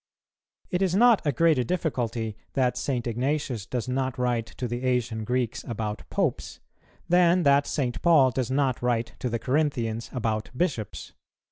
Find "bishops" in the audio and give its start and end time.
10.57-11.13